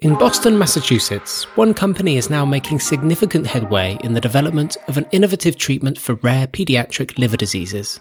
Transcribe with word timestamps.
In 0.00 0.14
Boston, 0.14 0.56
Massachusetts, 0.56 1.44
one 1.56 1.74
company 1.74 2.16
is 2.16 2.30
now 2.30 2.46
making 2.46 2.80
significant 2.80 3.46
headway 3.46 3.98
in 4.02 4.14
the 4.14 4.20
development 4.22 4.78
of 4.88 4.96
an 4.96 5.06
innovative 5.12 5.58
treatment 5.58 5.98
for 5.98 6.14
rare 6.16 6.46
pediatric 6.46 7.18
liver 7.18 7.36
diseases. 7.36 8.00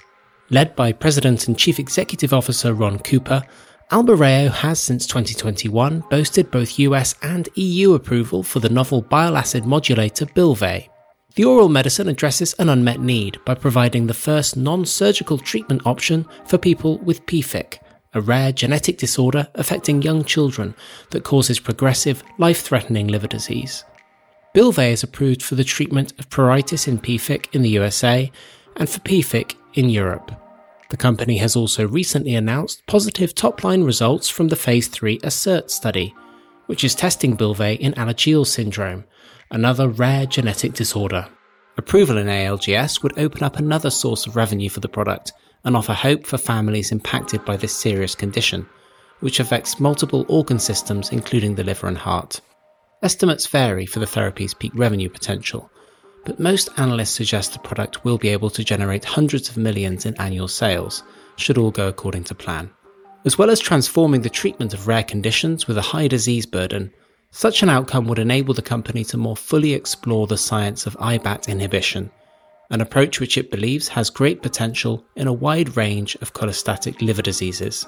Led 0.51 0.73
by 0.75 0.93
President 0.93 1.49
and 1.49 1.57
Chief 1.57 1.79
Executive 1.79 2.33
Officer 2.33 2.73
Ron 2.73 2.99
Cooper, 2.99 3.43
Albireo 3.91 4.49
has 4.49 4.79
since 4.79 5.05
2021 5.05 6.03
boasted 6.09 6.49
both 6.49 6.79
US 6.79 7.15
and 7.21 7.49
EU 7.55 7.93
approval 7.93 8.41
for 8.41 8.59
the 8.59 8.69
novel 8.69 9.01
bile 9.01 9.35
acid 9.35 9.65
modulator 9.65 10.25
Bylvay. 10.27 10.87
The 11.35 11.43
oral 11.43 11.67
medicine 11.67 12.07
addresses 12.07 12.53
an 12.59 12.69
unmet 12.69 13.01
need 13.01 13.43
by 13.43 13.55
providing 13.55 14.07
the 14.07 14.13
first 14.13 14.55
non 14.55 14.85
surgical 14.85 15.37
treatment 15.37 15.81
option 15.85 16.25
for 16.45 16.57
people 16.57 16.97
with 16.99 17.25
PFIC, 17.25 17.77
a 18.13 18.21
rare 18.21 18.53
genetic 18.53 18.97
disorder 18.97 19.49
affecting 19.55 20.01
young 20.01 20.23
children 20.23 20.75
that 21.09 21.25
causes 21.25 21.59
progressive, 21.59 22.23
life 22.37 22.61
threatening 22.61 23.07
liver 23.07 23.27
disease. 23.27 23.83
Bylvay 24.53 24.93
is 24.93 25.03
approved 25.03 25.43
for 25.43 25.55
the 25.55 25.65
treatment 25.65 26.13
of 26.17 26.29
pruritus 26.29 26.87
in 26.87 26.99
PFIC 26.99 27.53
in 27.53 27.61
the 27.61 27.69
USA 27.71 28.31
and 28.77 28.89
for 28.89 29.01
PFIC 29.01 29.55
in 29.73 29.89
Europe. 29.89 30.31
The 30.89 30.95
company 30.95 31.37
has 31.39 31.57
also 31.57 31.85
recently 31.85 32.35
announced 32.35 32.85
positive 32.87 33.35
top 33.35 33.61
line 33.65 33.83
results 33.83 34.29
from 34.29 34.47
the 34.47 34.55
Phase 34.55 34.87
3 34.87 35.19
ASSERT 35.19 35.69
study, 35.69 36.15
which 36.67 36.85
is 36.85 36.95
testing 36.95 37.35
Bylvay 37.35 37.77
in 37.77 37.91
Alagille 37.93 38.47
syndrome, 38.47 39.03
another 39.51 39.87
rare 39.87 40.25
genetic 40.25 40.73
disorder. 40.73 41.27
Approval 41.77 42.17
in 42.17 42.27
ALGS 42.27 43.03
would 43.03 43.17
open 43.17 43.43
up 43.43 43.57
another 43.57 43.89
source 43.89 44.25
of 44.25 44.35
revenue 44.35 44.69
for 44.69 44.79
the 44.79 44.87
product 44.87 45.33
and 45.63 45.75
offer 45.75 45.93
hope 45.93 46.25
for 46.25 46.37
families 46.37 46.91
impacted 46.91 47.43
by 47.43 47.57
this 47.57 47.75
serious 47.75 48.15
condition, 48.15 48.67
which 49.19 49.39
affects 49.39 49.79
multiple 49.79 50.25
organ 50.29 50.59
systems, 50.59 51.11
including 51.11 51.55
the 51.55 51.63
liver 51.63 51.87
and 51.87 51.97
heart. 51.97 52.39
Estimates 53.03 53.47
vary 53.47 53.85
for 53.85 53.99
the 53.99 54.07
therapy's 54.07 54.53
peak 54.53 54.71
revenue 54.75 55.09
potential, 55.09 55.69
but 56.23 56.39
most 56.39 56.69
analysts 56.77 57.11
suggest 57.11 57.53
the 57.53 57.59
product 57.59 58.03
will 58.03 58.17
be 58.17 58.29
able 58.29 58.49
to 58.49 58.63
generate 58.63 59.05
hundreds 59.05 59.49
of 59.49 59.57
millions 59.57 60.05
in 60.05 60.19
annual 60.19 60.47
sales, 60.47 61.03
should 61.35 61.57
all 61.57 61.71
go 61.71 61.87
according 61.87 62.23
to 62.23 62.35
plan. 62.35 62.69
As 63.25 63.37
well 63.37 63.49
as 63.49 63.59
transforming 63.59 64.21
the 64.21 64.29
treatment 64.29 64.73
of 64.73 64.87
rare 64.87 65.03
conditions 65.03 65.67
with 65.67 65.77
a 65.77 65.81
high 65.81 66.07
disease 66.07 66.45
burden, 66.45 66.93
such 67.31 67.63
an 67.63 67.69
outcome 67.69 68.07
would 68.07 68.19
enable 68.19 68.53
the 68.53 68.61
company 68.61 69.03
to 69.05 69.17
more 69.17 69.35
fully 69.35 69.73
explore 69.73 70.27
the 70.27 70.37
science 70.37 70.85
of 70.85 70.97
IBAT 70.97 71.47
inhibition, 71.47 72.11
an 72.69 72.81
approach 72.81 73.19
which 73.19 73.37
it 73.37 73.51
believes 73.51 73.87
has 73.89 74.09
great 74.09 74.41
potential 74.41 75.05
in 75.15 75.27
a 75.27 75.33
wide 75.33 75.75
range 75.77 76.15
of 76.21 76.33
cholestatic 76.33 77.01
liver 77.01 77.21
diseases. 77.21 77.87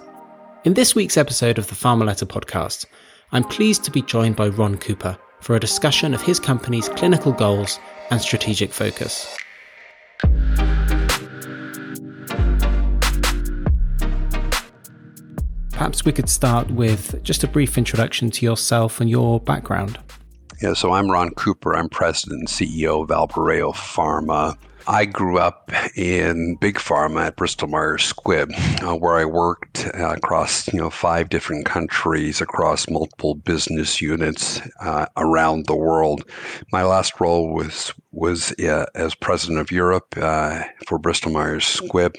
In 0.65 0.73
this 0.73 0.95
week's 0.95 1.17
episode 1.17 1.57
of 1.57 1.67
the 1.67 1.75
Pharma 1.75 2.05
Letter 2.05 2.25
podcast, 2.25 2.85
I'm 3.31 3.43
pleased 3.43 3.83
to 3.85 3.91
be 3.91 4.01
joined 4.01 4.35
by 4.35 4.49
Ron 4.49 4.77
Cooper 4.77 5.17
for 5.41 5.55
a 5.55 5.59
discussion 5.59 6.13
of 6.13 6.21
his 6.21 6.39
company's 6.39 6.89
clinical 6.89 7.31
goals 7.31 7.79
and 8.09 8.21
strategic 8.21 8.71
focus. 8.71 9.37
Perhaps 15.77 16.05
we 16.05 16.11
could 16.11 16.27
start 16.27 16.71
with 16.71 17.21
just 17.21 17.43
a 17.43 17.47
brief 17.47 17.77
introduction 17.77 18.31
to 18.31 18.43
yourself 18.43 18.99
and 18.99 19.07
your 19.07 19.39
background. 19.39 19.99
Yeah, 20.59 20.73
so 20.73 20.91
I'm 20.91 21.07
Ron 21.11 21.29
Cooper. 21.35 21.75
I'm 21.75 21.87
president 21.87 22.39
and 22.39 22.47
CEO 22.47 23.03
of 23.03 23.09
Albireo 23.09 23.75
Pharma. 23.75 24.57
I 24.89 25.03
grew 25.03 25.37
up 25.37 25.69
in 25.97 26.55
big 26.61 26.75
pharma 26.75 27.27
at 27.27 27.35
Bristol 27.35 27.67
Myers 27.67 28.13
Squibb, 28.13 28.53
uh, 28.81 28.95
where 28.95 29.15
I 29.15 29.25
worked 29.25 29.85
uh, 29.93 30.13
across 30.13 30.71
you 30.71 30.79
know 30.79 30.89
five 30.89 31.27
different 31.27 31.65
countries, 31.65 32.39
across 32.39 32.89
multiple 32.89 33.35
business 33.35 34.01
units 34.01 34.61
uh, 34.79 35.07
around 35.17 35.65
the 35.65 35.75
world. 35.75 36.23
My 36.71 36.83
last 36.83 37.19
role 37.19 37.53
was 37.53 37.93
was 38.11 38.53
uh, 38.59 38.85
as 38.95 39.13
president 39.13 39.59
of 39.59 39.73
Europe 39.73 40.15
uh, 40.15 40.63
for 40.87 40.97
Bristol 40.97 41.33
Myers 41.33 41.65
Squibb, 41.65 42.15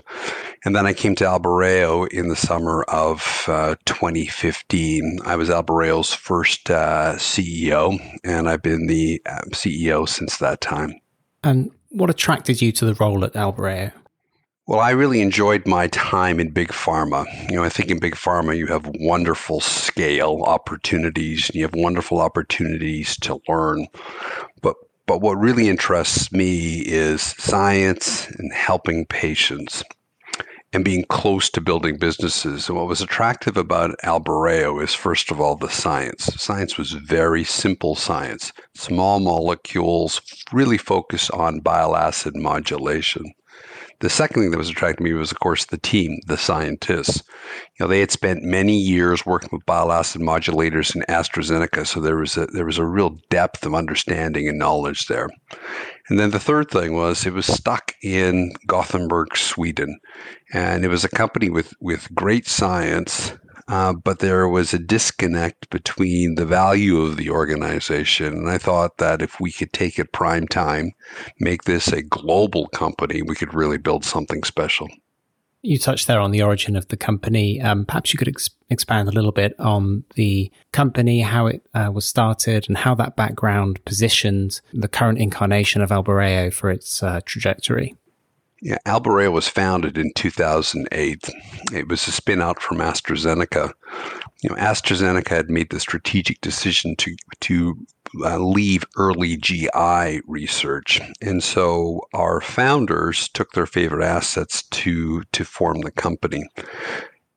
and 0.67 0.77
then 0.77 0.87
I 0.87 0.93
came 0.93 1.15
to 1.17 1.25
Albireo 1.25 2.07
in 2.09 2.29
the 2.29 2.37
summer 2.37 2.83
of 2.83 3.45
uh, 3.49 3.77
2015. 3.87 5.21
I 5.25 5.37
was 5.37 5.49
Albireo's 5.49 6.13
first 6.13 6.67
CEO, 6.67 8.19
and 8.25 8.47
I've 8.47 8.63
been 8.63 8.89
the 8.89 9.23
CEO 9.53 10.07
since 10.07 10.37
that 10.37 10.61
time. 10.61 11.01
And 11.45 11.71
what 11.91 12.11
attracted 12.11 12.61
you 12.61 12.73
to 12.73 12.85
the 12.85 12.95
role 12.95 13.25
at 13.25 13.33
Albireo? 13.35 13.93
Well, 14.67 14.81
I 14.81 14.91
really 14.91 15.23
enjoyed 15.23 15.67
my 15.67 15.87
time 15.87 16.39
in 16.39 16.51
big 16.51 16.69
pharma. 16.69 17.25
You 17.51 17.57
know, 17.57 17.65
I 17.65 17.71
think 17.71 17.91
in 17.91 17.99
big 17.99 18.15
pharma 18.15 18.55
you 18.55 18.67
have 18.67 18.87
wonderful 19.01 19.61
scale 19.61 20.43
opportunities, 20.45 21.49
and 21.49 21.57
you 21.57 21.63
have 21.63 21.75
wonderful 21.75 22.21
opportunities 22.21 23.17
to 23.21 23.41
learn. 23.49 23.87
But 24.61 24.77
but 25.07 25.23
what 25.23 25.41
really 25.41 25.71
interests 25.71 26.31
me 26.31 26.81
is 26.81 27.23
science 27.23 28.29
and 28.33 28.53
helping 28.53 29.07
patients 29.07 29.83
and 30.73 30.85
being 30.85 31.05
close 31.09 31.49
to 31.51 31.61
building 31.61 31.97
businesses. 31.97 32.69
And 32.69 32.77
what 32.77 32.89
was 32.89 33.01
attractive 33.01 33.57
about 33.57 33.97
Albireo 34.05 34.83
is, 34.83 34.95
first 34.95 35.31
of 35.31 35.41
all, 35.41 35.57
the 35.57 35.71
science. 35.71 36.25
Science 36.41 36.77
was 36.77 36.93
very 36.93 37.45
simple 37.45 37.95
science, 37.95 38.53
small 38.75 39.21
molecules, 39.21 40.21
really 40.53 40.79
focused 40.79 41.31
on 41.31 41.61
bile 41.61 41.97
acid 41.97 42.37
modulation. 42.37 43.33
The 44.01 44.11
second 44.11 44.43
thing 44.43 44.51
that 44.53 44.59
was 44.59 44.71
attracting 44.71 45.05
me 45.05 45.13
was, 45.13 45.33
of 45.33 45.41
course, 45.41 45.65
the 45.65 45.79
team, 45.79 46.21
the 46.27 46.37
scientists. 46.37 47.23
You 47.79 47.85
know, 47.85 47.89
they 47.89 47.99
had 47.99 48.13
spent 48.13 48.45
many 48.45 48.77
years 48.77 49.27
working 49.27 49.49
with 49.51 49.67
bile 49.67 49.91
acid 49.91 50.23
modulators 50.23 50.95
in 50.95 51.03
AstraZeneca, 51.09 51.85
so 51.85 52.01
there 52.01 52.17
was 52.17 52.37
a 52.37 52.47
there 52.47 52.65
was 52.65 52.79
a 52.79 52.85
real 52.85 53.19
depth 53.29 53.67
of 53.67 53.75
understanding 53.75 54.49
and 54.49 54.59
knowledge 54.59 55.07
there. 55.07 55.29
And 56.09 56.19
then 56.19 56.31
the 56.31 56.39
third 56.39 56.71
thing 56.71 56.95
was 56.95 57.27
it 57.27 57.33
was 57.33 57.47
stuck 57.47 57.95
in 58.01 58.53
Gothenburg, 58.69 59.37
Sweden, 59.37 59.99
and 60.53 60.85
it 60.85 60.89
was 60.89 61.05
a 61.05 61.09
company 61.09 61.51
with 61.51 61.75
with 61.81 62.15
great 62.15 62.47
science 62.47 63.33
uh, 63.69 63.93
but 63.93 64.21
there 64.21 64.49
was 64.49 64.73
a 64.73 64.79
disconnect 64.79 65.69
between 65.71 66.37
the 66.37 66.47
value 66.47 67.01
of 67.03 67.17
the 67.17 67.31
organization. 67.31 68.33
And 68.33 68.49
I 68.49 68.57
thought 68.59 68.97
that 68.97 69.21
if 69.21 69.41
we 69.41 69.53
could 69.53 69.73
take 69.73 69.99
it 69.99 70.13
prime 70.13 70.49
time, 70.49 70.93
make 71.39 71.65
this 71.65 71.89
a 71.89 72.03
global 72.03 72.69
company, 72.69 73.21
we 73.21 73.35
could 73.35 73.53
really 73.53 73.79
build 73.79 74.05
something 74.05 74.43
special. 74.43 74.89
You 75.61 75.77
touched 75.77 76.07
there 76.07 76.21
on 76.21 76.31
the 76.31 76.43
origin 76.43 76.77
of 76.77 76.89
the 76.89 76.97
company. 76.97 77.61
Um, 77.61 77.85
perhaps 77.85 78.13
you 78.13 78.19
could 78.19 78.29
ex- 78.29 78.49
expand 78.71 79.09
a 79.09 79.13
little 79.13 79.33
bit 79.33 79.59
on 79.59 80.05
the 80.15 80.51
company, 80.73 81.21
how 81.21 81.49
it 81.49 81.63
uh, 81.75 81.91
was 81.93 82.07
started, 82.07 82.69
and 82.69 82.79
how 82.79 82.95
that 82.95 83.17
background 83.17 83.85
positioned 83.85 84.61
the 84.73 84.89
current 84.89 85.19
incarnation 85.19 85.83
of 85.83 85.91
Albireo 85.91 86.53
for 86.53 86.71
its 86.71 87.03
uh, 87.03 87.21
trajectory. 87.27 87.97
Yeah, 88.61 88.79
Albireo 88.87 89.33
was 89.33 89.49
founded 89.49 89.97
in 89.97 90.13
2008. 90.15 91.31
It 91.73 91.89
was 91.89 92.09
a 92.09 92.13
spin 92.13 92.43
out 92.43 92.61
from 92.61 92.79
AstraZeneca. 92.79 93.73
You 94.43 94.51
know, 94.51 94.57
AstraZeneca 94.57 95.29
had 95.29 95.49
made 95.49 95.71
the 95.71 95.81
strategic 95.81 96.41
decision 96.41 96.97
to 96.97 97.17
to 97.41 97.87
uh, 98.25 98.39
leave 98.39 98.85
early 98.97 99.37
GI 99.37 100.23
research, 100.27 101.01
and 101.21 101.43
so 101.43 102.01
our 102.15 102.41
founders 102.41 103.29
took 103.29 103.53
their 103.53 103.67
favorite 103.67 104.05
assets 104.05 104.63
to 104.65 105.23
to 105.33 105.45
form 105.45 105.83
the 105.83 105.93
company. 105.93 106.49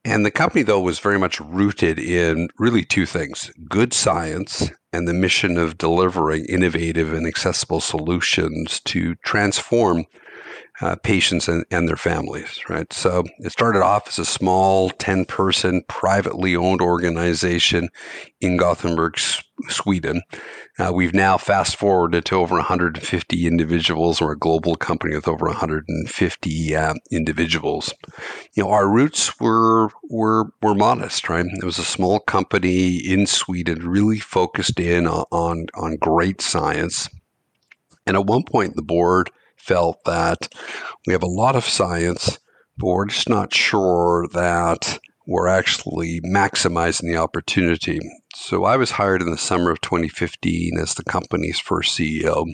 And 0.04 0.26
the 0.26 0.32
company, 0.32 0.64
though, 0.64 0.82
was 0.82 0.98
very 0.98 1.20
much 1.20 1.40
rooted 1.42 2.00
in 2.00 2.50
really 2.58 2.84
two 2.84 3.06
things 3.06 3.52
good 3.70 3.94
science 3.94 4.72
and 4.92 5.08
the 5.08 5.14
mission 5.14 5.58
of 5.58 5.78
delivering 5.78 6.46
innovative 6.46 7.14
and 7.14 7.28
accessible 7.28 7.80
solutions 7.80 8.80
to 8.82 9.16
transform 9.24 10.06
uh, 10.82 10.96
patients 10.98 11.48
and, 11.48 11.64
and 11.70 11.88
their 11.88 11.98
families, 11.98 12.60
right? 12.68 12.92
So 12.92 13.24
it 13.40 13.52
started 13.52 13.84
off 13.84 14.08
as 14.08 14.18
a 14.18 14.26
small 14.26 14.90
10 14.90 15.26
person, 15.26 15.84
privately 15.88 16.56
owned 16.56 16.82
organization 16.82 17.90
in 18.40 18.58
Gothenburg, 18.58 19.20
Sweden. 19.70 20.24
Uh, 20.80 20.92
we've 20.92 21.14
now 21.14 21.38
fast 21.38 21.76
forwarded 21.76 22.26
to 22.26 22.36
over 22.36 22.56
150 22.56 23.46
individuals. 23.46 24.20
We're 24.20 24.32
a 24.32 24.40
global 24.40 24.76
company 24.76 25.14
with 25.14 25.28
over 25.28 25.46
150 25.46 26.76
uh, 26.76 26.94
individuals. 27.12 27.94
You 28.54 28.64
know, 28.64 28.70
our 28.72 28.90
roots 28.90 29.40
were 29.40 29.90
were 30.10 30.46
were 30.64 30.74
modest, 30.74 31.30
right? 31.30 31.46
It 31.46 31.64
was 31.64 31.78
a 31.78 31.84
small 31.84 32.20
company 32.20 32.96
in 32.96 33.28
Sweden, 33.28 33.88
really 33.88 34.20
focused 34.20 34.80
in 34.80 35.06
on 35.06 35.26
on, 35.32 35.68
on 35.76 35.98
great 35.98 36.42
science. 36.42 37.08
And 38.08 38.18
at 38.18 38.26
one 38.26 38.44
point, 38.44 38.76
the 38.76 38.82
board 38.82 39.30
felt 39.62 40.04
that 40.06 40.50
we 41.06 41.14
have 41.14 41.24
a 41.24 41.28
lot 41.28 41.56
of 41.56 41.66
science, 41.66 42.40
but 42.78 42.88
we're 42.88 43.06
just 43.06 43.30
not 43.30 43.54
sure 43.54 44.28
that 44.34 45.00
we're 45.28 45.48
actually 45.48 46.20
maximizing 46.22 47.04
the 47.04 47.18
opportunity. 47.18 48.00
So 48.36 48.66
I 48.66 48.76
was 48.78 48.92
hired 48.92 49.22
in 49.22 49.32
the 49.32 49.38
summer 49.38 49.72
of 49.72 49.80
2015 49.82 50.78
as 50.80 50.96
the 50.96 51.04
company's 51.04 51.60
first 51.60 51.98
CEO. 51.98 52.54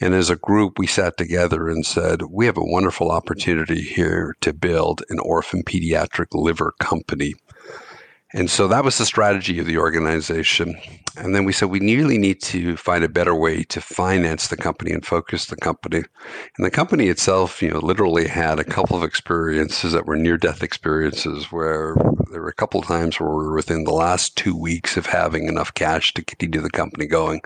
And 0.00 0.14
as 0.14 0.30
a 0.30 0.36
group, 0.36 0.78
we 0.78 0.86
sat 0.86 1.16
together 1.16 1.68
and 1.68 1.84
said, 1.84 2.22
we 2.30 2.46
have 2.46 2.56
a 2.56 2.64
wonderful 2.64 3.10
opportunity 3.10 3.80
here 3.80 4.34
to 4.42 4.52
build 4.52 5.02
an 5.08 5.18
orphan 5.18 5.62
pediatric 5.62 6.28
liver 6.32 6.74
company. 6.80 7.34
And 8.34 8.50
so 8.50 8.66
that 8.68 8.84
was 8.84 8.98
the 8.98 9.06
strategy 9.06 9.60
of 9.60 9.66
the 9.66 9.78
organization. 9.78 10.76
And 11.16 11.34
then 11.34 11.44
we 11.44 11.52
said 11.52 11.70
we 11.70 11.80
really 11.80 12.18
need 12.18 12.42
to 12.42 12.76
find 12.76 13.04
a 13.04 13.08
better 13.08 13.34
way 13.34 13.62
to 13.64 13.80
finance 13.80 14.48
the 14.48 14.56
company 14.56 14.90
and 14.90 15.06
focus 15.06 15.46
the 15.46 15.56
company. 15.56 15.98
And 16.56 16.66
the 16.66 16.70
company 16.70 17.06
itself, 17.06 17.62
you 17.62 17.70
know, 17.70 17.78
literally 17.78 18.26
had 18.26 18.58
a 18.58 18.64
couple 18.64 18.96
of 18.96 19.04
experiences 19.04 19.92
that 19.92 20.06
were 20.06 20.16
near 20.16 20.36
death 20.36 20.64
experiences 20.64 21.52
where 21.52 21.94
there 22.32 22.42
were 22.42 22.48
a 22.48 22.54
couple 22.54 22.80
of 22.80 22.86
times 22.86 23.20
where 23.20 23.30
we 23.30 23.36
were 23.36 23.54
within 23.54 23.84
the 23.84 23.92
last 23.92 24.36
two 24.36 24.56
weeks 24.56 24.96
of 24.96 25.06
having 25.06 25.46
enough 25.46 25.72
cash 25.74 26.12
to 26.14 26.24
continue 26.24 26.60
the 26.60 26.70
company 26.70 27.06
going. 27.06 27.40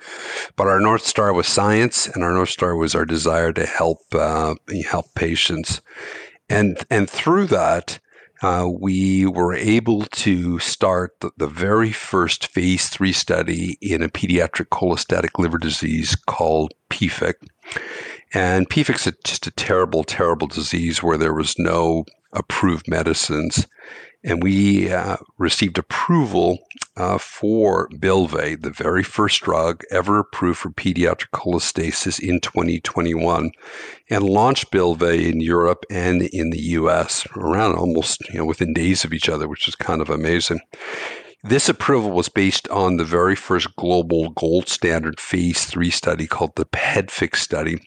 But 0.57 0.67
our 0.67 0.81
North 0.81 1.07
Star 1.07 1.35
was 1.35 1.47
science 1.47 2.09
and 2.09 2.25
our 2.25 2.33
North 2.33 2.51
Star 2.51 2.75
was 2.75 2.95
our 2.95 3.05
desire 3.05 3.53
to 3.53 3.67
help, 3.67 4.01
uh, 4.15 4.55
help 4.89 5.15
patients. 5.15 5.83
And, 6.49 6.85
and 6.91 7.09
through 7.09 7.47
that, 7.49 8.01
uh, 8.43 8.69
we 8.73 9.27
were 9.27 9.55
able 9.55 10.03
to 10.07 10.59
start 10.59 11.15
the, 11.21 11.31
the, 11.37 11.47
very 11.47 11.93
first 11.93 12.47
phase 12.47 12.89
three 12.89 13.13
study 13.13 13.77
in 13.83 14.03
a 14.03 14.09
pediatric 14.09 14.69
cholestatic 14.69 15.39
liver 15.39 15.59
disease 15.59 16.17
called 16.27 16.73
PFIC. 16.89 17.35
And 18.33 18.69
PFIC 18.71 19.07
is 19.07 19.13
just 19.25 19.47
a 19.47 19.51
terrible, 19.51 20.05
terrible 20.05 20.47
disease 20.47 21.03
where 21.03 21.19
there 21.19 21.35
was 21.35 21.59
no 21.59 22.07
approved 22.33 22.89
medicines 22.89 23.67
and 24.23 24.43
we 24.43 24.93
uh, 24.93 25.17
received 25.39 25.79
approval 25.79 26.59
uh, 27.01 27.17
for 27.17 27.89
Bylvay, 27.95 28.61
the 28.61 28.69
very 28.69 29.03
first 29.03 29.41
drug 29.41 29.83
ever 29.91 30.19
approved 30.19 30.59
for 30.59 30.69
pediatric 30.69 31.31
cholestasis 31.33 32.21
in 32.21 32.41
2021, 32.41 33.53
and 34.11 34.23
launched 34.23 34.71
Bylvay 34.71 35.27
in 35.27 35.41
Europe 35.41 35.87
and 35.91 36.21
in 36.25 36.51
the 36.51 36.61
U.S. 36.81 37.27
around 37.37 37.77
almost 37.77 38.29
you 38.29 38.39
know 38.39 38.45
within 38.45 38.75
days 38.75 39.03
of 39.03 39.15
each 39.15 39.31
other, 39.31 39.49
which 39.49 39.67
is 39.67 39.75
kind 39.75 40.03
of 40.03 40.11
amazing. 40.11 40.61
This 41.43 41.71
approval 41.71 42.11
was 42.11 42.29
based 42.29 42.69
on 42.69 42.99
the 42.99 43.05
very 43.05 43.35
first 43.35 43.75
global 43.77 44.29
gold 44.31 44.69
standard 44.69 45.19
phase 45.19 45.65
three 45.65 45.91
study 45.91 46.27
called 46.27 46.55
the 46.57 46.67
PEDFIC 46.67 47.35
study. 47.35 47.81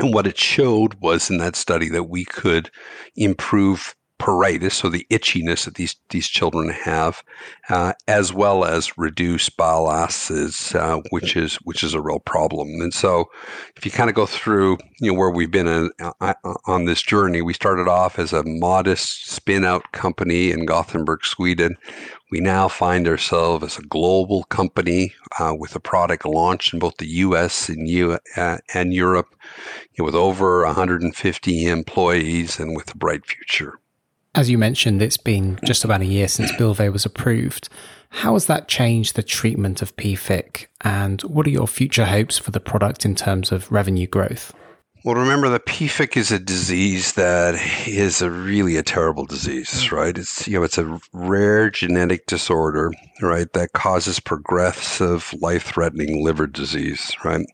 And 0.00 0.12
what 0.12 0.26
it 0.26 0.36
showed 0.36 0.94
was 0.94 1.30
in 1.30 1.38
that 1.38 1.54
study 1.54 1.88
that 1.90 2.08
we 2.08 2.24
could 2.24 2.72
improve 3.14 3.94
pruritus, 4.22 4.74
so 4.74 4.88
the 4.88 5.04
itchiness 5.10 5.64
that 5.64 5.74
these 5.74 5.96
these 6.10 6.28
children 6.28 6.68
have, 6.68 7.24
uh, 7.68 7.92
as 8.06 8.32
well 8.32 8.64
as 8.64 8.96
reduce 8.96 9.48
bile 9.48 9.90
acids, 9.90 10.72
uh, 10.76 11.00
which 11.10 11.36
is 11.36 11.56
which 11.64 11.82
is 11.82 11.92
a 11.92 12.00
real 12.00 12.20
problem. 12.20 12.68
And 12.80 12.94
so, 12.94 13.24
if 13.76 13.84
you 13.84 13.90
kind 13.90 14.08
of 14.08 14.14
go 14.14 14.24
through, 14.24 14.78
you 15.00 15.12
know, 15.12 15.18
where 15.18 15.30
we've 15.30 15.50
been 15.50 15.66
in, 15.66 15.90
uh, 16.20 16.34
on 16.66 16.84
this 16.84 17.02
journey, 17.02 17.42
we 17.42 17.52
started 17.52 17.88
off 17.88 18.16
as 18.20 18.32
a 18.32 18.44
modest 18.44 19.28
spin 19.28 19.64
out 19.64 19.90
company 19.90 20.52
in 20.52 20.66
Gothenburg, 20.66 21.24
Sweden. 21.24 21.76
We 22.30 22.40
now 22.40 22.68
find 22.68 23.08
ourselves 23.08 23.64
as 23.64 23.78
a 23.78 23.86
global 23.86 24.44
company 24.44 25.14
uh, 25.40 25.54
with 25.58 25.74
a 25.74 25.80
product 25.80 26.24
launched 26.24 26.72
in 26.72 26.78
both 26.78 26.96
the 26.98 27.08
U.S. 27.26 27.68
and, 27.68 27.88
U- 27.88 28.18
uh, 28.36 28.58
and 28.72 28.94
Europe, 28.94 29.34
you 29.92 29.98
know, 29.98 30.04
with 30.04 30.14
over 30.14 30.64
150 30.64 31.66
employees 31.66 32.60
and 32.60 32.76
with 32.76 32.94
a 32.94 32.96
bright 32.96 33.26
future. 33.26 33.78
As 34.34 34.48
you 34.48 34.56
mentioned, 34.56 35.02
it's 35.02 35.18
been 35.18 35.58
just 35.64 35.84
about 35.84 36.00
a 36.00 36.06
year 36.06 36.26
since 36.26 36.50
Bylvay 36.52 36.90
was 36.90 37.04
approved. 37.04 37.68
How 38.08 38.32
has 38.32 38.46
that 38.46 38.66
changed 38.66 39.14
the 39.14 39.22
treatment 39.22 39.82
of 39.82 39.94
PFIC, 39.96 40.66
and 40.80 41.20
what 41.22 41.46
are 41.46 41.50
your 41.50 41.66
future 41.66 42.06
hopes 42.06 42.38
for 42.38 42.50
the 42.50 42.60
product 42.60 43.04
in 43.04 43.14
terms 43.14 43.52
of 43.52 43.70
revenue 43.70 44.06
growth? 44.06 44.54
Well, 45.04 45.16
remember 45.16 45.48
that 45.50 45.66
PFIC 45.66 46.16
is 46.16 46.30
a 46.30 46.38
disease 46.38 47.14
that 47.14 47.56
is 47.86 48.22
a 48.22 48.30
really 48.30 48.76
a 48.76 48.82
terrible 48.82 49.26
disease, 49.26 49.68
mm. 49.70 49.92
right? 49.92 50.16
It's 50.16 50.48
you 50.48 50.58
know 50.58 50.62
it's 50.62 50.78
a 50.78 50.98
rare 51.12 51.68
genetic 51.70 52.24
disorder, 52.26 52.92
right, 53.20 53.52
that 53.52 53.72
causes 53.72 54.18
progressive, 54.18 55.34
life-threatening 55.40 56.24
liver 56.24 56.46
disease, 56.46 57.12
right? 57.22 57.44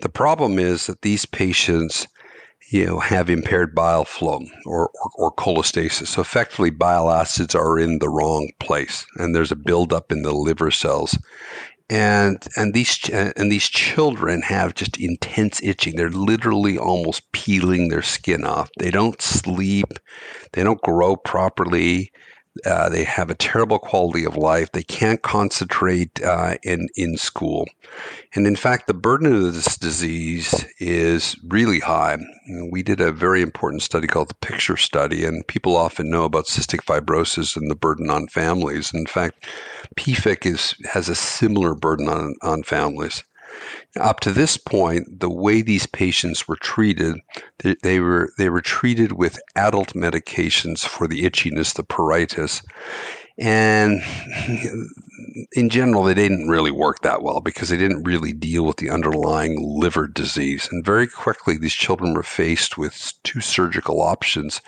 The 0.00 0.08
problem 0.08 0.60
is 0.60 0.86
that 0.86 1.02
these 1.02 1.26
patients 1.26 2.06
you 2.72 2.86
know, 2.86 2.98
have 2.98 3.28
impaired 3.28 3.74
bile 3.74 4.06
flow 4.06 4.40
or, 4.64 4.88
or, 4.88 5.10
or, 5.16 5.32
cholestasis. 5.34 6.06
So 6.06 6.22
effectively, 6.22 6.70
bile 6.70 7.10
acids 7.10 7.54
are 7.54 7.78
in 7.78 7.98
the 7.98 8.08
wrong 8.08 8.50
place, 8.60 9.04
and 9.16 9.34
there's 9.34 9.52
a 9.52 9.56
buildup 9.56 10.10
in 10.10 10.22
the 10.22 10.32
liver 10.32 10.70
cells. 10.70 11.16
And 11.90 12.42
and 12.56 12.72
these 12.72 13.10
and 13.10 13.52
these 13.52 13.68
children 13.68 14.40
have 14.40 14.74
just 14.74 14.96
intense 14.96 15.60
itching. 15.62 15.96
They're 15.96 16.08
literally 16.08 16.78
almost 16.78 17.30
peeling 17.32 17.88
their 17.88 18.02
skin 18.02 18.44
off. 18.44 18.70
They 18.78 18.90
don't 18.90 19.20
sleep. 19.20 19.98
They 20.52 20.62
don't 20.62 20.80
grow 20.80 21.16
properly. 21.16 22.10
Uh, 22.66 22.88
they 22.90 23.02
have 23.02 23.30
a 23.30 23.34
terrible 23.34 23.78
quality 23.78 24.24
of 24.24 24.36
life. 24.36 24.70
They 24.72 24.82
can't 24.82 25.22
concentrate 25.22 26.22
uh, 26.22 26.56
in 26.62 26.88
in 26.96 27.16
school, 27.16 27.66
and 28.34 28.46
in 28.46 28.56
fact, 28.56 28.86
the 28.86 28.94
burden 28.94 29.32
of 29.32 29.54
this 29.54 29.78
disease 29.78 30.66
is 30.78 31.34
really 31.48 31.80
high. 31.80 32.18
We 32.70 32.82
did 32.82 33.00
a 33.00 33.10
very 33.10 33.40
important 33.40 33.82
study 33.82 34.06
called 34.06 34.28
the 34.28 34.34
Picture 34.34 34.76
Study, 34.76 35.24
and 35.24 35.46
people 35.46 35.76
often 35.76 36.10
know 36.10 36.24
about 36.24 36.46
cystic 36.46 36.84
fibrosis 36.84 37.56
and 37.56 37.70
the 37.70 37.74
burden 37.74 38.10
on 38.10 38.28
families. 38.28 38.92
In 38.92 39.06
fact, 39.06 39.46
PFIC 39.96 40.44
is 40.44 40.74
has 40.92 41.08
a 41.08 41.14
similar 41.14 41.74
burden 41.74 42.08
on 42.08 42.34
on 42.42 42.62
families. 42.64 43.24
Up 44.00 44.20
to 44.20 44.32
this 44.32 44.56
point, 44.56 45.20
the 45.20 45.30
way 45.30 45.60
these 45.60 45.86
patients 45.86 46.48
were 46.48 46.56
treated, 46.56 47.16
they, 47.58 47.76
they, 47.82 48.00
were 48.00 48.32
they 48.38 48.48
were 48.48 48.62
treated 48.62 49.12
with 49.12 49.38
adult 49.54 49.88
medications 49.88 50.86
for 50.86 51.06
the 51.06 51.24
itchiness, 51.24 51.74
the 51.74 51.84
pruritus, 51.84 52.62
and 53.38 54.02
in 55.52 55.68
general, 55.68 56.04
they 56.04 56.14
didn't 56.14 56.48
really 56.48 56.70
work 56.70 57.00
that 57.00 57.22
well 57.22 57.40
because 57.40 57.68
they 57.68 57.76
didn't 57.76 58.04
really 58.04 58.32
deal 58.32 58.64
with 58.64 58.76
the 58.76 58.90
underlying 58.90 59.56
liver 59.80 60.06
disease. 60.06 60.68
And 60.70 60.84
very 60.84 61.06
quickly, 61.06 61.56
these 61.56 61.74
children 61.74 62.14
were 62.14 62.22
faced 62.22 62.76
with 62.76 63.12
two 63.22 63.40
surgical 63.40 64.02
options. 64.02 64.60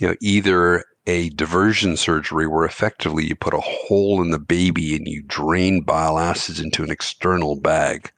You 0.00 0.08
know, 0.08 0.14
either 0.20 0.84
a 1.06 1.30
diversion 1.30 1.96
surgery 1.96 2.46
where 2.46 2.64
effectively 2.64 3.26
you 3.26 3.34
put 3.34 3.54
a 3.54 3.60
hole 3.60 4.22
in 4.22 4.30
the 4.30 4.38
baby 4.38 4.94
and 4.94 5.06
you 5.06 5.22
drain 5.22 5.82
bile 5.82 6.18
acids 6.18 6.60
into 6.60 6.82
an 6.82 6.90
external 6.90 7.56
bag 7.56 8.10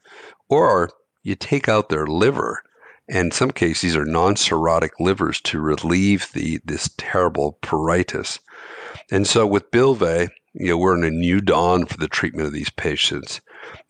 or 0.51 0.91
you 1.23 1.35
take 1.35 1.67
out 1.67 1.89
their 1.89 2.05
liver. 2.05 2.61
And 3.09 3.33
some 3.33 3.51
cases, 3.51 3.81
these 3.81 3.95
are 3.95 4.05
non-cirrhotic 4.05 4.91
livers 4.99 5.41
to 5.41 5.59
relieve 5.59 6.27
the 6.33 6.59
this 6.63 6.89
terrible 6.97 7.57
pruritus. 7.63 8.39
And 9.09 9.25
so 9.25 9.47
with 9.47 9.71
Bylvay, 9.71 10.29
you 10.53 10.67
know, 10.67 10.77
we're 10.77 10.97
in 10.97 11.03
a 11.03 11.09
new 11.09 11.41
dawn 11.41 11.85
for 11.85 11.97
the 11.97 12.07
treatment 12.07 12.47
of 12.47 12.53
these 12.53 12.69
patients. 12.69 13.41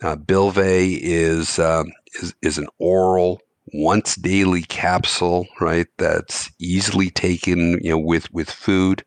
Uh, 0.01 0.15
Bylvay 0.15 0.97
is, 1.01 1.59
um, 1.59 1.91
is 2.21 2.33
is 2.41 2.57
an 2.57 2.67
oral 2.79 3.41
once 3.73 4.15
daily 4.15 4.63
capsule, 4.63 5.47
right? 5.59 5.87
That's 5.97 6.51
easily 6.59 7.09
taken, 7.09 7.79
you 7.83 7.91
know, 7.91 7.97
with 7.97 8.31
with 8.33 8.49
food. 8.49 9.03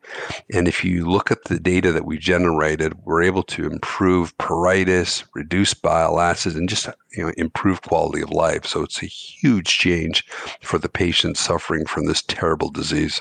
And 0.52 0.66
if 0.66 0.84
you 0.84 1.08
look 1.08 1.30
at 1.30 1.44
the 1.44 1.58
data 1.58 1.92
that 1.92 2.06
we 2.06 2.18
generated, 2.18 2.94
we're 3.04 3.22
able 3.22 3.42
to 3.44 3.66
improve 3.66 4.36
pruritus, 4.38 5.24
reduce 5.34 5.74
bile 5.74 6.20
acids, 6.20 6.56
and 6.56 6.68
just 6.68 6.88
you 7.12 7.24
know 7.24 7.32
improve 7.36 7.82
quality 7.82 8.22
of 8.22 8.30
life. 8.30 8.66
So 8.66 8.82
it's 8.82 9.02
a 9.02 9.06
huge 9.06 9.78
change 9.78 10.26
for 10.62 10.78
the 10.78 10.88
patients 10.88 11.40
suffering 11.40 11.86
from 11.86 12.06
this 12.06 12.22
terrible 12.22 12.70
disease. 12.70 13.20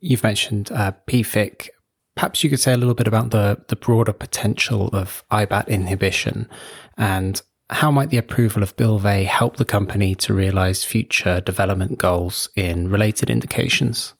You've 0.00 0.22
mentioned 0.22 0.70
uh, 0.72 0.92
PFIC. 1.06 1.68
Perhaps 2.14 2.44
you 2.44 2.50
could 2.50 2.60
say 2.60 2.72
a 2.72 2.76
little 2.76 2.94
bit 2.94 3.08
about 3.08 3.30
the 3.30 3.62
the 3.68 3.76
broader 3.76 4.12
potential 4.12 4.88
of 4.92 5.24
IBAT 5.30 5.68
inhibition 5.68 6.48
and 6.96 7.42
how 7.72 7.90
might 7.90 8.10
the 8.10 8.18
approval 8.18 8.62
of 8.62 8.76
Bylvay 8.76 9.24
help 9.24 9.56
the 9.56 9.64
company 9.64 10.14
to 10.16 10.34
realize 10.34 10.84
future 10.84 11.40
development 11.40 11.98
goals 11.98 12.48
in 12.54 12.88
related 12.88 13.30
indications? 13.30 14.14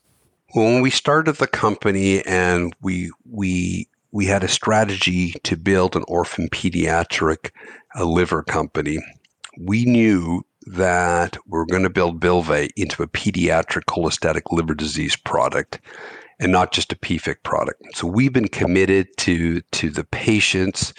Well, 0.54 0.66
when 0.66 0.82
we 0.82 0.90
started 0.90 1.37
the 1.37 1.47
company 1.47 2.25
and 2.26 2.75
we 2.82 3.11
we 3.30 3.88
we 4.11 4.26
had 4.26 4.44
a 4.44 4.49
strategy 4.49 5.32
to 5.44 5.56
build 5.56 5.97
an 5.97 6.04
orphan 6.09 6.49
pediatric 6.49 7.50
uh, 7.99 8.04
liver 8.04 8.42
company, 8.42 8.99
we 9.59 9.85
knew 9.85 10.44
that 10.66 11.37
we're 11.47 11.64
going 11.64 11.82
to 11.82 11.90
build 11.90 12.21
Bylvay 12.21 12.68
into 12.76 13.02
a 13.02 13.09
pediatric 13.09 13.85
cholestatic 13.85 14.52
liver 14.52 14.75
disease 14.75 15.16
product 15.16 15.80
and 16.38 16.52
not 16.52 16.73
just 16.73 16.92
a 16.92 16.97
PFIC 16.97 17.42
product. 17.42 17.82
So 17.94 18.06
we've 18.06 18.32
been 18.32 18.49
committed 18.49 19.09
to 19.18 19.61
to 19.61 19.90
the 19.90 20.04
patients, 20.04 20.92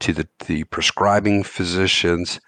to 0.00 0.12
the, 0.12 0.28
the 0.46 0.64
prescribing 0.64 1.42
physicians 1.42 2.40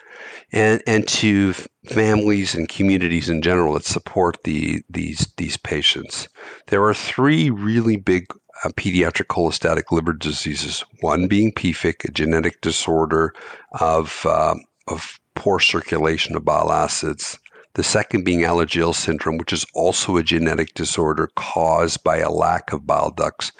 and 0.53 0.83
and 0.87 1.07
to 1.09 1.55
families 1.87 2.55
and 2.55 2.69
communities 2.69 3.29
in 3.29 3.43
general 3.43 3.75
that 3.75 3.85
support 3.85 4.37
the 4.45 4.83
these 4.91 5.33
these 5.37 5.57
patients. 5.57 6.29
There 6.69 6.85
are 6.85 6.95
three 6.95 7.51
really 7.51 7.97
big 7.97 8.27
uh, 8.65 8.69
pediatric 8.71 9.27
cholestatic 9.27 9.91
liver 9.91 10.13
diseases. 10.13 10.85
One 11.01 11.27
being 11.27 11.53
PFIC, 11.53 12.05
a 12.05 12.13
genetic 12.13 12.61
disorder 12.61 13.35
of 13.81 14.25
uh, 14.27 14.55
of 14.89 15.19
poor 15.35 15.59
circulation 15.59 16.37
of 16.37 16.45
bile 16.45 16.73
acids. 16.73 17.39
The 17.75 17.83
second 17.83 18.25
being 18.25 18.41
Alagille 18.41 18.95
syndrome, 18.95 19.39
which 19.39 19.53
is 19.53 19.67
also 19.75 20.17
a 20.17 20.23
genetic 20.23 20.75
disorder 20.75 21.31
caused 21.37 22.05
by 22.05 22.19
a 22.19 22.31
lack 22.31 22.73
of 22.73 22.87
bile 22.87 23.11
ducts. 23.11 23.53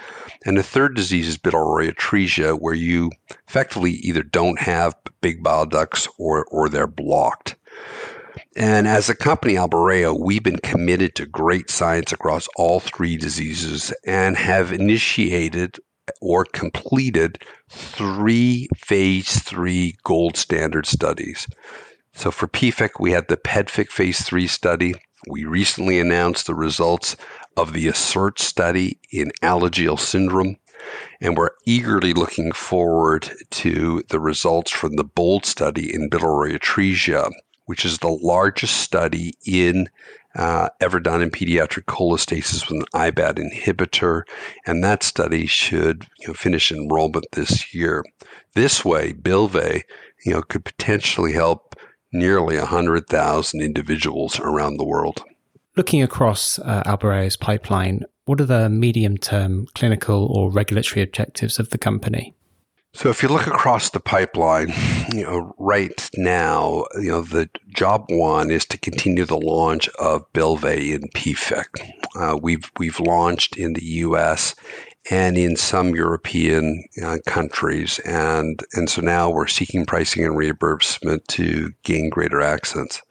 And 0.45 0.57
the 0.57 0.63
third 0.63 0.95
disease 0.95 1.29
is 1.29 1.39
biliary 1.39 1.91
atresia, 1.91 2.59
where 2.61 2.75
you 2.75 3.11
effectively 3.49 3.93
either 3.93 4.23
don't 4.23 4.59
have 4.59 4.95
big 5.21 5.43
bile 5.43 5.67
ducts 5.67 6.09
or, 6.19 6.45
or 6.47 6.69
they're 6.69 6.87
blocked. 6.87 7.57
And 8.55 8.87
as 8.87 9.09
a 9.09 9.15
company, 9.15 9.55
Albireo, 9.55 10.19
we've 10.19 10.43
been 10.43 10.59
committed 10.59 11.15
to 11.15 11.27
great 11.27 11.71
science 11.71 12.13
across 12.13 12.49
all 12.57 12.81
three 12.81 13.17
diseases 13.17 13.95
and 14.05 14.37
have 14.37 14.73
initiated 14.73 15.79
or 16.21 16.45
completed 16.45 17.39
three 17.71 18.69
phase 18.77 19.39
three 19.41 19.97
gold 20.05 20.37
standard 20.37 20.87
studies. 20.87 21.47
So 22.15 22.31
for 22.31 22.49
PFIC, 22.49 22.91
we 23.01 23.13
had 23.13 23.29
the 23.29 23.37
PEDFIC 23.37 23.91
phase 23.91 24.23
three 24.23 24.47
study. 24.47 24.95
We 25.29 25.45
recently 25.45 25.99
announced 25.99 26.47
the 26.47 26.55
results 26.55 27.17
of 27.57 27.73
the 27.73 27.87
ASSERT 27.87 28.39
study 28.39 28.99
in 29.11 29.33
Alagille 29.43 29.99
syndrome. 29.99 30.57
And 31.21 31.37
we're 31.37 31.51
eagerly 31.65 32.13
looking 32.13 32.53
forward 32.53 33.31
to 33.51 34.03
the 34.09 34.21
results 34.21 34.71
from 34.71 34.97
the 34.97 35.05
BOLD 35.05 35.47
study 35.47 35.95
in 35.95 36.09
biliary 36.09 36.59
atresia, 36.59 37.31
which 37.67 37.85
is 37.85 37.99
the 37.99 38.09
largest 38.09 38.79
study 38.79 39.35
in 39.47 39.89
uh, 40.35 40.69
ever 40.81 40.99
done 40.99 41.23
in 41.23 41.31
pediatric 41.31 41.85
cholestasis 41.85 42.69
with 42.69 42.81
an 42.81 42.87
IBAT 42.95 43.39
inhibitor, 43.39 44.23
and 44.67 44.83
that 44.83 45.03
study 45.03 45.47
should 45.47 46.07
you 46.21 46.29
know, 46.29 46.35
finish 46.35 46.73
enrollment 46.73 47.27
this 47.33 47.75
year. 47.75 48.05
This 48.55 48.85
way, 48.85 49.13
Bylvay, 49.13 49.83
you 50.25 50.33
know, 50.33 50.43
could 50.43 50.65
potentially 50.65 51.33
help 51.33 51.72
nearly 52.13 52.59
100,000 52.59 53.61
individuals 53.61 54.39
around 54.41 54.77
the 54.77 54.85
world. 54.85 55.23
Looking 55.77 56.03
across 56.03 56.59
uh, 56.59 56.97
pipeline, 57.41 58.05
what 58.25 58.41
are 58.41 58.47
the 58.47 58.69
medium 58.69 59.17
term 59.17 59.67
clinical 59.75 60.27
or 60.27 60.51
regulatory 60.51 61.03
objectives 61.03 61.59
of 61.59 61.71
the 61.71 61.79
company? 61.79 62.35
So 62.95 63.09
if 63.09 63.23
you 63.23 63.31
look 63.31 63.47
across 63.47 63.89
the 63.91 64.01
pipeline, 64.01 64.73
you 65.15 65.25
know, 65.25 65.55
right 65.59 66.11
now, 66.15 66.85
you 66.97 67.09
know, 67.09 67.23
the 67.23 67.49
job 67.75 68.05
one 68.11 68.51
is 68.51 68.67
to 68.67 68.77
continue 68.77 69.25
the 69.25 69.39
launch 69.39 69.89
of 69.99 70.31
Bylvay 70.35 70.95
in 70.95 71.09
PFIC. 71.09 71.91
Uh, 72.15 72.37
we've 72.37 72.71
we've 72.79 73.01
launched 73.01 73.57
in 73.57 73.73
the 73.73 73.85
U.S. 73.85 74.55
and 75.11 75.37
in 75.37 75.57
some 75.57 75.95
European 75.95 76.85
uh, 77.03 77.19
countries, 77.27 77.99
and 78.01 78.63
and 78.75 78.89
so 78.89 79.01
now 79.01 79.31
we're 79.31 79.47
seeking 79.47 79.85
pricing 79.87 80.25
and 80.25 80.37
reimbursement 80.37 81.27
to 81.29 81.73
gain 81.83 82.09
greater 82.09 82.41
access. 82.41 83.03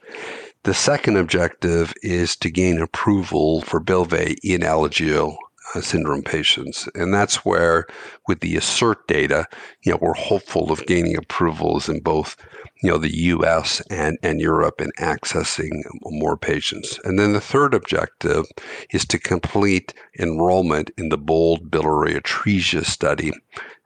The 0.64 0.74
second 0.74 1.16
objective 1.16 1.92
is 2.02 2.36
to 2.36 2.50
gain 2.50 2.80
approval 2.80 3.62
for 3.62 3.80
Bylvay 3.80 4.36
in 4.44 4.60
Alagille 4.60 5.36
uh, 5.74 5.80
syndrome 5.80 6.22
patients. 6.22 6.88
And 6.94 7.12
that's 7.12 7.44
where, 7.44 7.86
with 8.28 8.40
the 8.40 8.54
ASSERT 8.56 9.06
data, 9.08 9.46
you 9.82 9.92
know, 9.92 9.98
we're 10.00 10.14
hopeful 10.14 10.70
of 10.70 10.86
gaining 10.86 11.16
approvals 11.16 11.88
in 11.88 12.00
both, 12.00 12.36
you 12.82 12.90
know, 12.90 12.98
the 12.98 13.16
U.S. 13.16 13.80
and, 13.90 14.18
and 14.22 14.40
Europe 14.40 14.80
and 14.80 14.94
accessing 14.96 15.82
more 16.04 16.36
patients. 16.36 16.98
And 17.04 17.18
then 17.18 17.32
the 17.32 17.40
third 17.40 17.74
objective 17.74 18.46
is 18.90 19.04
to 19.06 19.18
complete 19.18 19.94
enrollment 20.18 20.90
in 20.98 21.08
the 21.08 21.18
BOLD 21.18 21.70
biliary 21.70 22.14
atresia 22.14 22.84
study, 22.84 23.32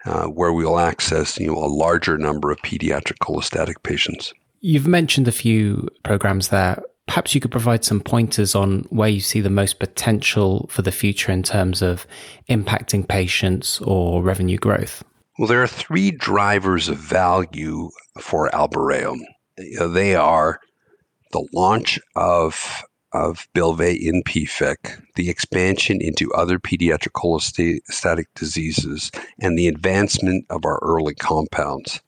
uh, 0.04 0.26
where 0.26 0.52
we'll 0.52 0.78
access, 0.78 1.38
you 1.38 1.48
know, 1.48 1.58
a 1.58 1.66
larger 1.66 2.16
number 2.16 2.50
of 2.50 2.58
pediatric 2.58 3.18
cholestatic 3.18 3.82
patients. 3.82 4.32
You've 4.60 4.86
mentioned 4.86 5.28
a 5.28 5.32
few 5.32 5.88
programs 6.02 6.48
there 6.48 6.82
perhaps 7.06 7.34
you 7.34 7.40
could 7.40 7.50
provide 7.50 7.84
some 7.84 8.00
pointers 8.00 8.54
on 8.54 8.80
where 8.90 9.08
you 9.08 9.20
see 9.20 9.40
the 9.40 9.50
most 9.50 9.78
potential 9.78 10.66
for 10.70 10.82
the 10.82 10.92
future 10.92 11.32
in 11.32 11.42
terms 11.42 11.80
of 11.82 12.06
impacting 12.48 13.06
patients 13.06 13.80
or 13.80 14.22
revenue 14.22 14.58
growth. 14.58 15.04
Well, 15.38 15.48
there 15.48 15.62
are 15.62 15.68
three 15.68 16.10
drivers 16.10 16.88
of 16.88 16.98
value 16.98 17.90
for 18.20 18.50
Albireo. 18.50 19.18
Uh, 19.78 19.88
they 19.88 20.14
are 20.14 20.60
the 21.32 21.46
launch 21.52 21.98
of 22.14 22.82
of 23.12 23.48
Bylvay 23.54 23.98
in 23.98 24.22
PFIC, 24.24 25.00
the 25.14 25.30
expansion 25.30 26.02
into 26.02 26.30
other 26.34 26.58
pediatric 26.58 27.12
cholestatic 27.12 28.24
diseases, 28.34 29.10
and 29.38 29.56
the 29.56 29.68
advancement 29.68 30.44
of 30.50 30.66
our 30.66 30.78
early 30.82 31.14
compounds. 31.14 32.00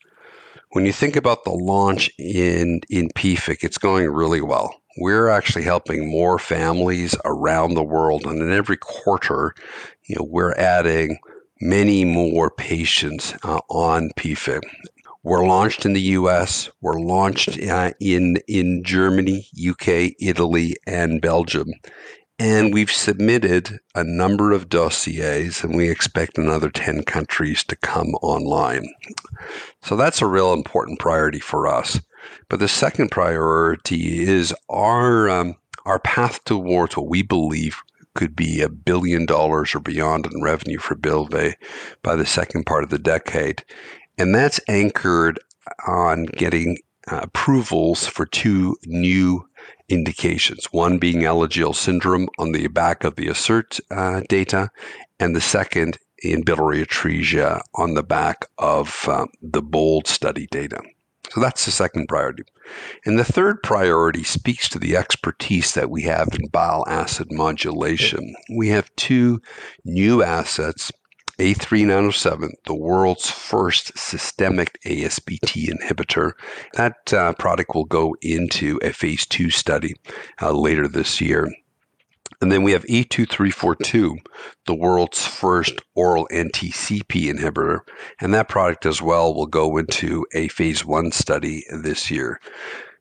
When 0.73 0.85
you 0.85 0.93
think 0.93 1.17
about 1.17 1.45
the 1.45 1.53
launch 1.53 2.11
in, 2.19 2.83
in 2.91 3.09
PFIC, 3.11 3.59
it's 3.63 3.79
going 3.79 4.07
really 4.11 4.43
well 4.43 4.75
we're 4.99 5.29
actually 5.29 5.63
helping 5.63 6.11
more 6.11 6.39
families 6.39 7.15
around 7.25 7.75
the 7.75 7.85
world. 7.85 8.27
And 8.27 8.43
in 8.43 8.53
every 8.53 8.77
quarter, 8.77 9.55
you 10.07 10.17
know, 10.17 10.25
we're 10.25 10.55
adding 10.55 11.19
many 11.61 12.05
more 12.05 12.51
patients 12.51 13.35
uh, 13.43 13.61
on 13.69 14.11
PFIC. 14.11 14.63
We're 15.25 15.47
launched 15.47 15.85
in 15.85 15.93
the 15.93 16.01
U.S. 16.01 16.71
We're 16.81 17.01
launched 17.01 17.61
uh, 17.61 17.93
in 18.01 18.37
in 18.47 18.83
Germany, 18.85 19.47
UK, 19.69 20.13
Italy, 20.21 20.77
and 20.87 21.21
Belgium, 21.21 21.69
and 22.39 22.73
we've 22.73 22.91
submitted 22.91 23.81
a 23.95 24.05
number 24.05 24.53
of 24.53 24.69
dossiers, 24.69 25.65
and 25.65 25.77
we 25.77 25.91
expect 25.91 26.39
another 26.39 26.71
ten 26.71 27.03
countries 27.03 27.65
to 27.65 27.77
come 27.77 28.15
online. 28.23 28.89
So 29.83 29.97
that's 29.97 30.23
a 30.23 30.27
real 30.27 30.53
important 30.53 31.01
priority 31.01 31.41
for 31.41 31.67
us. 31.67 32.01
But 32.49 32.61
the 32.61 32.69
second 32.69 33.11
priority 33.11 34.21
is 34.21 34.55
our 34.69 35.29
um, 35.29 35.57
our 35.85 35.99
path 35.99 36.43
towards 36.45 36.97
what 36.97 37.09
we 37.09 37.23
believe 37.23 37.83
could 38.19 38.35
be 38.35 38.61
a 38.61 38.69
billion 38.69 39.25
dollars 39.27 39.77
or 39.77 39.79
beyond 39.79 40.27
in 40.27 40.43
revenue 40.43 40.79
for 40.79 40.97
Bylvay 40.97 41.55
by 42.03 42.17
the 42.17 42.27
second 42.27 42.67
part 42.67 42.83
of 42.83 42.91
the 42.91 42.99
decade, 42.99 43.63
and 44.19 44.35
that's 44.35 44.59
anchored 44.67 45.39
on 45.87 46.25
getting 46.25 46.79
uh, 47.07 47.21
approvals 47.23 48.09
for 48.09 48.27
two 48.27 48.77
new 48.87 49.49
indications. 49.89 50.65
One 50.73 50.99
being 50.99 51.21
Alagille 51.21 51.77
syndrome 51.77 52.29
on 52.41 52.51
the 52.51 52.67
back 52.67 53.05
of 53.05 53.15
the 53.15 53.29
ASSERT 53.29 53.81
uh, 53.93 54.23
data, 54.29 54.69
and 55.21 55.37
the 55.37 55.41
second 55.41 55.97
in 56.21 56.43
biliary 56.43 56.85
atresia 56.85 57.61
on 57.77 57.95
the 57.95 58.03
back 58.03 58.47
of 58.59 59.09
uh, 59.09 59.27
the 59.41 59.63
BOLD 59.63 60.09
study 60.09 60.49
data. 60.51 60.81
So 61.31 61.41
that's 61.41 61.65
the 61.65 61.71
second 61.71 62.09
priority. 62.09 62.45
And 63.05 63.19
the 63.19 63.25
third 63.25 63.63
priority 63.63 64.25
speaks 64.25 64.69
to 64.71 64.79
the 64.79 64.97
expertise 64.97 65.75
that 65.75 65.91
we 65.91 66.03
have 66.03 66.29
in 66.33 66.49
bile 66.49 66.85
acid 66.89 67.29
modulation. 67.31 68.35
We 68.51 68.69
have 68.69 68.95
two 68.97 69.41
new 69.85 70.23
assets 70.23 70.91
a3907, 71.39 72.51
the 72.67 72.75
world's 72.75 73.31
first 73.31 73.97
systemic 73.97 74.79
ASBT 74.85 75.69
inhibitor. 75.69 76.33
That 76.75 77.13
uh, 77.13 77.33
product 77.35 77.75
will 77.75 77.85
go 77.85 78.17
into 78.23 78.81
a 78.83 78.93
phase 78.93 79.25
two 79.25 79.51
study 79.51 79.95
uh, 80.43 80.53
later 80.53 80.89
this 80.89 81.21
year. 81.21 81.49
And 82.41 82.53
then 82.53 82.63
we 82.63 82.73
have 82.73 82.85
A2342, 82.85 84.17
the 84.67 84.75
world's 84.75 85.27
first 85.27 85.81
oral 85.95 86.29
NTCP 86.31 87.33
inhibitor. 87.33 87.81
And 88.21 88.33
that 88.35 88.49
product 88.49 88.87
as 88.87 89.03
well 89.03 89.35
will 89.35 89.47
go 89.47 89.77
into 89.77 90.25
a 90.35 90.49
phase 90.49 90.85
one 90.85 91.11
study 91.11 91.65
this 91.71 92.11
year. 92.11 92.41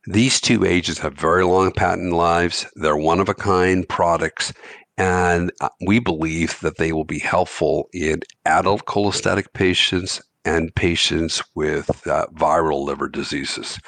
These 0.06 0.40
two 0.40 0.66
agents 0.66 1.00
have 1.02 1.14
very 1.14 1.44
long 1.44 1.72
patent 1.72 2.14
lives. 2.14 2.66
They're 2.76 2.98
one 2.98 3.20
of 3.20 3.30
a 3.30 3.34
kind 3.34 3.88
products. 3.88 4.54
And 4.98 5.52
uh, 5.62 5.70
we 5.86 6.00
believe 6.00 6.60
that 6.62 6.78
they 6.78 6.92
will 6.92 7.04
be 7.04 7.20
helpful 7.20 7.90
in 7.94 8.22
adult 8.46 8.86
cholestatic 8.86 9.54
patients 9.54 10.22
and 10.48 10.74
patients 10.76 11.44
with 11.56 12.08
uh, 12.08 12.26
viral 12.34 12.86
liver 12.86 13.10
diseases. 13.10 13.80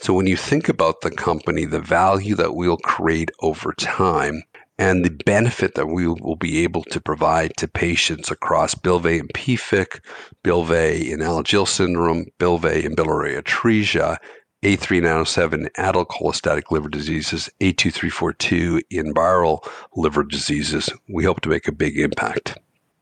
So 0.00 0.14
when 0.14 0.26
you 0.26 0.36
think 0.36 0.68
about 0.68 1.02
the 1.02 1.10
company, 1.10 1.66
the 1.66 1.80
value 1.80 2.34
that 2.36 2.54
we'll 2.54 2.78
create 2.78 3.30
over 3.40 3.72
time, 3.74 4.42
and 4.78 5.04
the 5.04 5.10
benefit 5.10 5.74
that 5.74 5.86
we 5.86 6.06
will 6.06 6.36
be 6.36 6.62
able 6.62 6.84
to 6.84 7.00
provide 7.00 7.56
to 7.56 7.66
patients 7.66 8.30
across 8.30 8.74
Bylvay 8.74 9.20
and 9.20 9.28
PFIC, 9.30 10.00
Bylvay 10.44 11.10
in 11.10 11.18
Alagille 11.20 11.66
syndrome, 11.66 12.26
Bylvay 12.38 12.84
in 12.84 12.94
biliary 12.94 13.34
atresia, 13.34 14.18
A3907 14.62 15.68
adult 15.76 16.08
cholestatic 16.08 16.70
liver 16.70 16.88
diseases, 16.88 17.50
A2342 17.60 18.82
in 18.90 19.14
viral 19.14 19.68
liver 19.96 20.24
diseases. 20.24 20.88
We 21.08 21.24
hope 21.24 21.40
to 21.42 21.48
make 21.48 21.68
a 21.68 21.72
big 21.72 21.98
impact. 21.98 22.58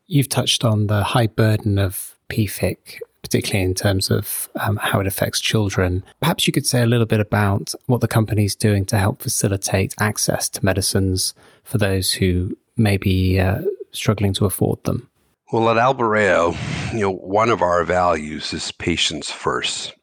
You've 0.07 0.29
touched 0.29 0.63
on 0.63 0.87
the 0.87 1.03
high 1.03 1.27
burden 1.27 1.77
of 1.77 2.15
PFIC 2.29 2.99
particularly 3.21 3.65
in 3.65 3.73
terms 3.73 4.09
of 4.09 4.49
um, 4.59 4.77
how 4.77 4.99
it 4.99 5.07
affects 5.07 5.39
children. 5.39 6.03
Perhaps 6.21 6.47
you 6.47 6.53
could 6.53 6.65
say 6.65 6.81
a 6.81 6.85
little 6.85 7.05
bit 7.05 7.19
about 7.19 7.73
what 7.87 8.01
the 8.01 8.07
company 8.07 8.45
is 8.45 8.55
doing 8.55 8.85
to 8.85 8.97
help 8.97 9.21
facilitate 9.21 9.95
access 9.99 10.49
to 10.49 10.63
medicines 10.63 11.33
for 11.63 11.77
those 11.77 12.13
who 12.13 12.57
may 12.77 12.97
be 12.97 13.39
uh, 13.39 13.61
struggling 13.91 14.33
to 14.33 14.45
afford 14.45 14.83
them. 14.83 15.09
Well, 15.51 15.69
at 15.69 15.77
Albireo, 15.77 16.55
you 16.93 16.99
know, 16.99 17.13
one 17.13 17.49
of 17.49 17.61
our 17.61 17.85
values 17.85 18.53
is 18.53 18.71
patients 18.73 19.31
first. 19.31 19.93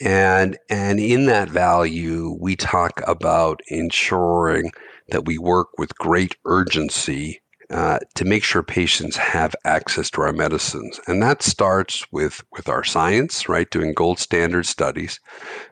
And, 0.00 0.56
and 0.70 0.98
in 0.98 1.26
that 1.26 1.50
value, 1.50 2.36
we 2.40 2.56
talk 2.56 3.00
about 3.06 3.60
ensuring 3.66 4.70
that 5.08 5.26
we 5.26 5.36
work 5.36 5.68
with 5.78 5.96
great 5.96 6.36
urgency 6.44 7.41
uh, 7.72 7.98
to 8.14 8.24
make 8.24 8.44
sure 8.44 8.62
patients 8.62 9.16
have 9.16 9.54
access 9.64 10.10
to 10.10 10.20
our 10.20 10.32
medicines. 10.32 11.00
And 11.06 11.22
that 11.22 11.42
starts 11.42 12.04
with, 12.12 12.42
with 12.52 12.68
our 12.68 12.84
science, 12.84 13.48
right? 13.48 13.70
Doing 13.70 13.94
gold 13.94 14.18
standard 14.18 14.66
studies, 14.66 15.18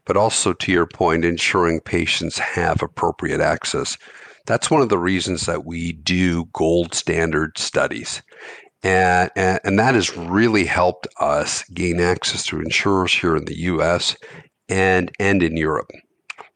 but 0.06 0.16
also 0.16 0.52
to 0.52 0.72
your 0.72 0.86
point, 0.86 1.24
ensuring 1.24 1.80
patients 1.80 2.38
have 2.38 2.82
appropriate 2.82 3.40
access. 3.40 3.98
That's 4.46 4.70
one 4.70 4.82
of 4.82 4.88
the 4.88 4.98
reasons 4.98 5.46
that 5.46 5.66
we 5.66 5.92
do 5.92 6.46
gold 6.52 6.94
standard 6.94 7.58
studies. 7.58 8.22
And, 8.82 9.30
and, 9.36 9.60
and 9.64 9.78
that 9.78 9.94
has 9.94 10.16
really 10.16 10.64
helped 10.64 11.06
us 11.18 11.64
gain 11.74 12.00
access 12.00 12.44
to 12.46 12.60
insurers 12.60 13.12
here 13.12 13.36
in 13.36 13.44
the 13.44 13.58
US 13.58 14.16
and, 14.70 15.10
and 15.20 15.42
in 15.42 15.56
Europe 15.56 15.90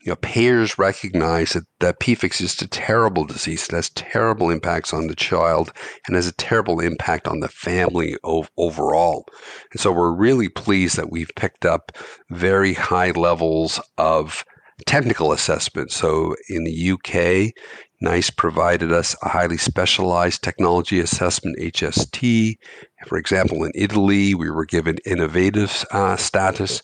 you 0.05 0.11
know, 0.11 0.17
payers 0.17 0.79
recognize 0.79 1.55
that, 1.55 1.65
that 1.81 1.99
PFIC 1.99 2.43
is 2.43 2.61
a 2.61 2.69
terrible 2.69 3.25
disease. 3.25 3.65
It 3.65 3.75
has 3.75 3.89
terrible 3.91 4.51
impacts 4.51 4.93
on 4.93 5.07
the 5.07 5.15
child 5.15 5.73
and 6.07 6.15
has 6.15 6.27
a 6.27 6.33
terrible 6.33 6.79
impact 6.79 7.27
on 7.27 7.41
the 7.41 7.49
family 7.49 8.19
ov- 8.23 8.51
overall. 8.59 9.25
And 9.73 9.81
so 9.81 9.93
we're 9.93 10.13
really 10.13 10.51
pleased 10.51 10.97
that 10.97 11.11
we've 11.11 11.31
picked 11.37 11.65
up 11.65 11.93
very 12.29 12.75
high 12.75 13.13
levels 13.13 13.81
of 13.97 14.45
technical 14.87 15.33
assessment. 15.33 15.91
So 15.91 16.37
in 16.51 16.65
the 16.65 16.91
UK, 16.91 17.55
NICE 18.03 18.29
provided 18.29 18.93
us 18.93 19.17
a 19.23 19.31
highly 19.31 19.57
specialized 19.57 20.43
technology 20.43 21.01
assessment, 21.01 21.59
HST. 21.59 22.59
For 23.07 23.17
example, 23.17 23.65
in 23.65 23.73
Italy, 23.75 24.35
we 24.35 24.51
were 24.51 24.67
given 24.67 24.99
innovative 25.07 25.87
uh, 25.93 26.17
status. 26.17 26.83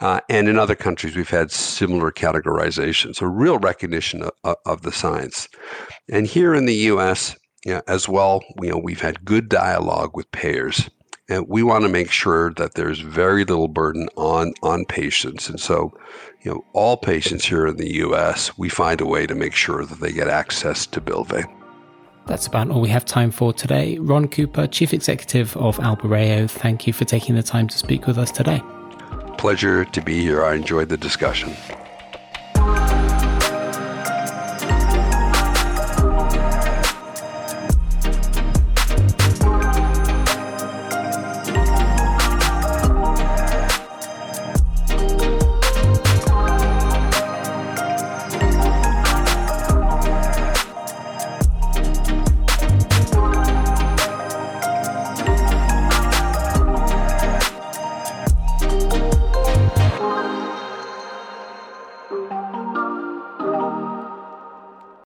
Uh, 0.00 0.20
and 0.28 0.48
in 0.48 0.58
other 0.58 0.74
countries, 0.74 1.16
we've 1.16 1.30
had 1.30 1.50
similar 1.50 2.10
categorization. 2.10 3.14
So, 3.14 3.26
real 3.26 3.58
recognition 3.58 4.28
of, 4.44 4.56
of 4.66 4.82
the 4.82 4.92
science. 4.92 5.48
And 6.10 6.26
here 6.26 6.54
in 6.54 6.66
the 6.66 6.74
US, 6.74 7.36
you 7.64 7.74
know, 7.74 7.82
as 7.88 8.08
well, 8.08 8.42
you 8.60 8.70
know, 8.70 8.78
we've 8.78 9.00
had 9.00 9.24
good 9.24 9.48
dialogue 9.48 10.16
with 10.16 10.30
payers. 10.32 10.90
And 11.30 11.48
we 11.48 11.62
want 11.62 11.84
to 11.84 11.88
make 11.88 12.10
sure 12.10 12.52
that 12.54 12.74
there's 12.74 13.00
very 13.00 13.46
little 13.46 13.68
burden 13.68 14.10
on, 14.16 14.52
on 14.62 14.84
patients. 14.84 15.48
And 15.48 15.58
so, 15.58 15.96
you 16.42 16.50
know, 16.50 16.64
all 16.74 16.98
patients 16.98 17.46
here 17.46 17.66
in 17.66 17.76
the 17.76 17.94
US, 17.94 18.56
we 18.58 18.68
find 18.68 19.00
a 19.00 19.06
way 19.06 19.26
to 19.26 19.34
make 19.34 19.54
sure 19.54 19.86
that 19.86 20.00
they 20.00 20.12
get 20.12 20.28
access 20.28 20.86
to 20.88 21.00
Bylvay. 21.00 21.44
That's 22.26 22.46
about 22.46 22.70
all 22.70 22.82
we 22.82 22.90
have 22.90 23.06
time 23.06 23.30
for 23.30 23.54
today. 23.54 23.96
Ron 23.98 24.28
Cooper, 24.28 24.66
Chief 24.66 24.92
Executive 24.92 25.56
of 25.56 25.78
Albireo, 25.78 26.50
thank 26.50 26.86
you 26.86 26.92
for 26.92 27.04
taking 27.06 27.34
the 27.34 27.42
time 27.42 27.68
to 27.68 27.78
speak 27.78 28.06
with 28.06 28.18
us 28.18 28.30
today 28.30 28.62
pleasure 29.44 29.84
to 29.84 30.00
be 30.00 30.22
here. 30.22 30.42
I 30.42 30.54
enjoyed 30.54 30.88
the 30.88 30.96
discussion. 30.96 31.54